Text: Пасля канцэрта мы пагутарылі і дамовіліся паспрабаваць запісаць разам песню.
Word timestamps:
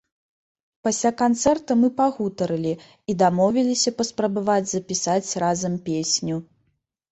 Пасля 0.85 1.11
канцэрта 1.21 1.71
мы 1.81 1.89
пагутарылі 1.99 2.73
і 3.13 3.17
дамовіліся 3.25 3.95
паспрабаваць 4.01 4.59
запісаць 4.75 5.25
разам 5.47 5.79
песню. 5.93 6.43